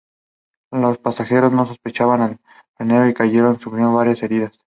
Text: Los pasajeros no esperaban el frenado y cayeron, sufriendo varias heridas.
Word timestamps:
Los 0.71 0.97
pasajeros 0.97 1.51
no 1.51 1.71
esperaban 1.71 2.21
el 2.23 2.39
frenado 2.75 3.07
y 3.07 3.13
cayeron, 3.13 3.59
sufriendo 3.59 3.93
varias 3.93 4.23
heridas. 4.23 4.51